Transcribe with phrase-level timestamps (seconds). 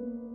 [0.00, 0.29] you